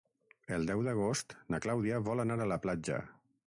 El 0.57 0.63
deu 0.69 0.81
d'agost 0.87 1.37
na 1.55 1.59
Clàudia 1.67 2.03
vol 2.11 2.25
anar 2.27 2.41
a 2.47 2.51
la 2.57 2.61
platja. 2.67 3.03